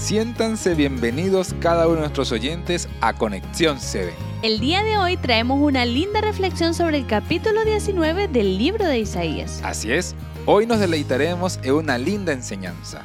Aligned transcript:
Siéntanse 0.00 0.74
bienvenidos 0.74 1.54
cada 1.60 1.86
uno 1.86 1.96
de 1.96 2.00
nuestros 2.00 2.32
oyentes 2.32 2.88
a 3.02 3.12
Conexión 3.12 3.78
7. 3.78 4.14
El 4.42 4.58
día 4.58 4.82
de 4.82 4.96
hoy 4.96 5.18
traemos 5.18 5.60
una 5.60 5.84
linda 5.84 6.22
reflexión 6.22 6.72
sobre 6.72 6.96
el 6.96 7.06
capítulo 7.06 7.66
19 7.66 8.26
del 8.28 8.56
libro 8.56 8.86
de 8.86 8.98
Isaías. 9.00 9.60
Así 9.62 9.92
es, 9.92 10.14
hoy 10.46 10.66
nos 10.66 10.80
deleitaremos 10.80 11.60
en 11.62 11.74
una 11.74 11.98
linda 11.98 12.32
enseñanza. 12.32 13.02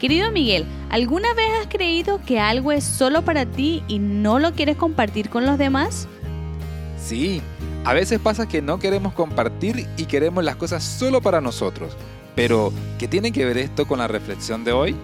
Querido 0.00 0.32
Miguel, 0.32 0.66
¿alguna 0.90 1.32
vez 1.34 1.48
has 1.60 1.68
creído 1.68 2.20
que 2.20 2.40
algo 2.40 2.72
es 2.72 2.82
solo 2.82 3.22
para 3.22 3.46
ti 3.46 3.84
y 3.86 4.00
no 4.00 4.40
lo 4.40 4.52
quieres 4.52 4.76
compartir 4.76 5.30
con 5.30 5.46
los 5.46 5.58
demás? 5.58 6.08
Sí, 7.00 7.40
a 7.84 7.94
veces 7.94 8.18
pasa 8.18 8.48
que 8.48 8.60
no 8.60 8.80
queremos 8.80 9.12
compartir 9.12 9.86
y 9.96 10.06
queremos 10.06 10.42
las 10.42 10.56
cosas 10.56 10.82
solo 10.82 11.20
para 11.20 11.40
nosotros. 11.40 11.96
Pero, 12.34 12.72
¿qué 12.98 13.06
tiene 13.06 13.30
que 13.30 13.44
ver 13.44 13.58
esto 13.58 13.86
con 13.86 14.00
la 14.00 14.08
reflexión 14.08 14.64
de 14.64 14.72
hoy? 14.72 14.96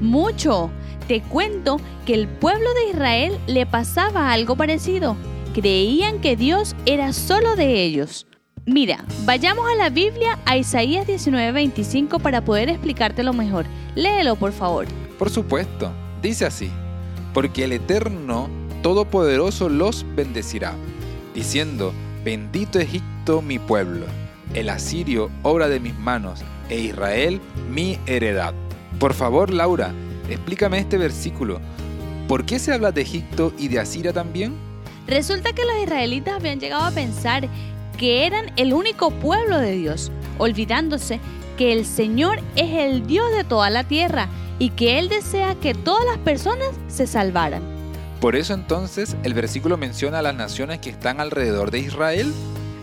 Mucho. 0.00 0.70
Te 1.08 1.22
cuento 1.22 1.80
que 2.04 2.14
el 2.14 2.28
pueblo 2.28 2.72
de 2.74 2.90
Israel 2.90 3.38
le 3.46 3.66
pasaba 3.66 4.32
algo 4.32 4.56
parecido. 4.56 5.16
Creían 5.54 6.20
que 6.20 6.36
Dios 6.36 6.74
era 6.84 7.12
solo 7.12 7.56
de 7.56 7.82
ellos. 7.82 8.26
Mira, 8.66 9.04
vayamos 9.24 9.70
a 9.70 9.76
la 9.76 9.90
Biblia 9.90 10.40
a 10.44 10.56
Isaías 10.56 11.06
19:25 11.06 12.18
para 12.18 12.44
poder 12.44 12.68
explicártelo 12.68 13.32
mejor. 13.32 13.64
Léelo, 13.94 14.34
por 14.34 14.52
favor. 14.52 14.86
Por 15.18 15.30
supuesto, 15.30 15.92
dice 16.20 16.46
así, 16.46 16.68
porque 17.32 17.64
el 17.64 17.72
Eterno 17.72 18.48
Todopoderoso 18.82 19.68
los 19.68 20.04
bendecirá, 20.14 20.74
diciendo, 21.34 21.92
bendito 22.24 22.78
Egipto 22.78 23.40
mi 23.40 23.58
pueblo, 23.58 24.06
el 24.54 24.68
asirio 24.68 25.30
obra 25.42 25.68
de 25.68 25.80
mis 25.80 25.96
manos, 25.98 26.40
e 26.68 26.80
Israel 26.80 27.40
mi 27.70 27.98
heredad. 28.06 28.52
Por 28.98 29.12
favor, 29.12 29.52
Laura, 29.52 29.92
explícame 30.28 30.78
este 30.78 30.96
versículo. 30.96 31.60
¿Por 32.28 32.46
qué 32.46 32.58
se 32.58 32.72
habla 32.72 32.92
de 32.92 33.02
Egipto 33.02 33.52
y 33.58 33.68
de 33.68 33.78
Asiria 33.78 34.12
también? 34.12 34.54
Resulta 35.06 35.52
que 35.52 35.64
los 35.64 35.82
israelitas 35.82 36.34
habían 36.34 36.58
llegado 36.58 36.84
a 36.84 36.90
pensar 36.90 37.48
que 37.98 38.26
eran 38.26 38.52
el 38.56 38.72
único 38.72 39.10
pueblo 39.10 39.58
de 39.58 39.72
Dios, 39.72 40.10
olvidándose 40.38 41.20
que 41.56 41.72
el 41.72 41.84
Señor 41.84 42.40
es 42.56 42.72
el 42.72 43.06
Dios 43.06 43.30
de 43.32 43.44
toda 43.44 43.70
la 43.70 43.84
tierra 43.84 44.28
y 44.58 44.70
que 44.70 44.98
Él 44.98 45.08
desea 45.08 45.54
que 45.54 45.74
todas 45.74 46.04
las 46.06 46.18
personas 46.18 46.68
se 46.88 47.06
salvaran. 47.06 47.62
Por 48.20 48.34
eso 48.34 48.54
entonces 48.54 49.16
el 49.22 49.34
versículo 49.34 49.76
menciona 49.76 50.20
a 50.20 50.22
las 50.22 50.34
naciones 50.34 50.78
que 50.78 50.90
están 50.90 51.20
alrededor 51.20 51.70
de 51.70 51.80
Israel. 51.80 52.32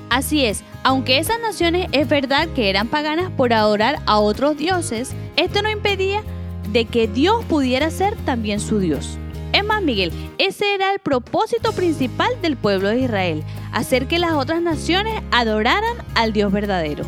Así 0.09 0.45
es, 0.45 0.63
aunque 0.83 1.17
esas 1.17 1.39
naciones 1.41 1.87
es 1.91 2.07
verdad 2.07 2.47
que 2.49 2.69
eran 2.69 2.87
paganas 2.87 3.31
por 3.31 3.51
adorar 3.51 3.99
a 4.05 4.19
otros 4.19 4.57
dioses, 4.57 5.11
esto 5.35 5.61
no 5.61 5.69
impedía 5.69 6.23
de 6.71 6.85
que 6.85 7.07
Dios 7.07 7.43
pudiera 7.45 7.89
ser 7.89 8.15
también 8.25 8.59
su 8.59 8.79
Dios. 8.79 9.17
Es 9.53 9.63
más, 9.63 9.83
Miguel, 9.83 10.11
ese 10.39 10.73
era 10.73 10.91
el 10.93 10.99
propósito 10.99 11.73
principal 11.73 12.29
del 12.41 12.57
pueblo 12.57 12.89
de 12.89 13.01
Israel, 13.01 13.43
hacer 13.71 14.07
que 14.07 14.17
las 14.17 14.33
otras 14.33 14.61
naciones 14.61 15.21
adoraran 15.31 15.97
al 16.15 16.33
Dios 16.33 16.51
verdadero. 16.51 17.05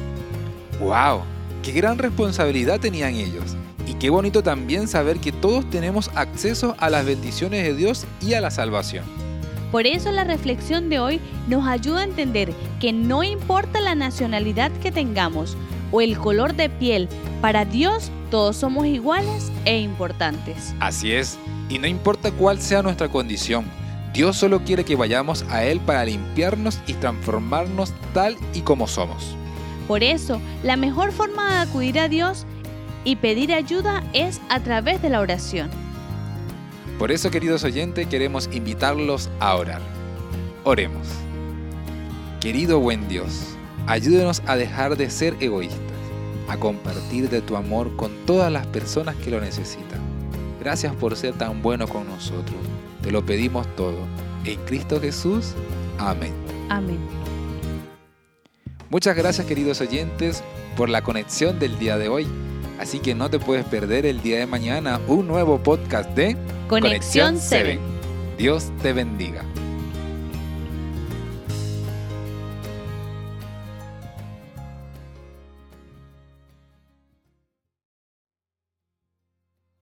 ¡Wow! 0.79 1.21
¡Qué 1.63 1.71
gran 1.71 1.97
responsabilidad 1.97 2.79
tenían 2.79 3.15
ellos! 3.15 3.55
Y 3.87 3.93
qué 3.95 4.09
bonito 4.09 4.43
también 4.43 4.87
saber 4.87 5.19
que 5.19 5.31
todos 5.31 5.67
tenemos 5.69 6.11
acceso 6.15 6.75
a 6.79 6.89
las 6.89 7.05
bendiciones 7.05 7.63
de 7.63 7.75
Dios 7.75 8.05
y 8.21 8.33
a 8.33 8.41
la 8.41 8.51
salvación. 8.51 9.05
Por 9.71 9.87
eso 9.87 10.11
la 10.11 10.23
reflexión 10.23 10.89
de 10.89 10.99
hoy 10.99 11.19
nos 11.47 11.67
ayuda 11.67 12.01
a 12.01 12.05
entender 12.05 12.53
que 12.79 12.93
no 12.93 13.23
importa 13.23 13.81
la 13.81 13.95
nacionalidad 13.95 14.71
que 14.81 14.91
tengamos 14.91 15.57
o 15.91 16.01
el 16.01 16.17
color 16.17 16.55
de 16.55 16.69
piel, 16.69 17.07
para 17.41 17.65
Dios 17.65 18.11
todos 18.31 18.57
somos 18.57 18.85
iguales 18.85 19.51
e 19.65 19.79
importantes. 19.79 20.73
Así 20.79 21.11
es, 21.11 21.37
y 21.69 21.79
no 21.79 21.87
importa 21.87 22.31
cuál 22.31 22.59
sea 22.59 22.81
nuestra 22.81 23.09
condición, 23.09 23.65
Dios 24.13 24.37
solo 24.37 24.61
quiere 24.61 24.85
que 24.85 24.95
vayamos 24.95 25.43
a 25.49 25.65
Él 25.65 25.79
para 25.81 26.05
limpiarnos 26.05 26.79
y 26.87 26.93
transformarnos 26.93 27.93
tal 28.13 28.37
y 28.53 28.61
como 28.61 28.87
somos. 28.87 29.35
Por 29.87 30.03
eso, 30.03 30.39
la 30.63 30.77
mejor 30.77 31.11
forma 31.11 31.55
de 31.55 31.69
acudir 31.69 31.99
a 31.99 32.07
Dios 32.07 32.45
y 33.03 33.17
pedir 33.17 33.53
ayuda 33.53 34.03
es 34.13 34.41
a 34.49 34.61
través 34.61 35.01
de 35.01 35.09
la 35.09 35.19
oración. 35.19 35.69
Por 36.97 37.11
eso, 37.11 37.29
queridos 37.29 37.63
oyentes, 37.65 38.07
queremos 38.07 38.49
invitarlos 38.53 39.29
a 39.39 39.55
orar. 39.55 39.81
Oremos. 40.63 41.07
Querido 42.39 42.79
buen 42.79 43.07
Dios, 43.07 43.54
ayúdenos 43.87 44.41
a 44.45 44.55
dejar 44.55 44.97
de 44.97 45.09
ser 45.09 45.35
egoístas, 45.39 45.79
a 46.47 46.57
compartir 46.57 47.29
de 47.29 47.41
tu 47.41 47.55
amor 47.55 47.95
con 47.95 48.11
todas 48.25 48.51
las 48.51 48.65
personas 48.67 49.15
que 49.17 49.31
lo 49.31 49.39
necesitan. 49.41 49.99
Gracias 50.59 50.95
por 50.95 51.15
ser 51.15 51.33
tan 51.35 51.61
bueno 51.61 51.87
con 51.87 52.07
nosotros. 52.07 52.57
Te 53.01 53.11
lo 53.11 53.25
pedimos 53.25 53.67
todo. 53.75 53.97
En 54.45 54.59
Cristo 54.65 54.99
Jesús. 54.99 55.53
Amén. 55.99 56.33
Amén. 56.69 56.99
Muchas 58.89 59.15
gracias 59.15 59.45
queridos 59.45 59.81
oyentes 59.81 60.43
por 60.75 60.89
la 60.89 61.01
conexión 61.01 61.59
del 61.59 61.77
día 61.77 61.97
de 61.97 62.09
hoy. 62.09 62.27
Así 62.79 62.99
que 62.99 63.15
no 63.15 63.29
te 63.29 63.39
puedes 63.39 63.65
perder 63.65 64.05
el 64.05 64.21
día 64.21 64.39
de 64.39 64.47
mañana 64.47 64.99
un 65.07 65.27
nuevo 65.27 65.59
podcast 65.59 66.09
de 66.11 66.35
Conexión 66.67 67.37
7. 67.39 67.79
Dios 68.37 68.71
te 68.81 68.91
bendiga. 68.91 69.43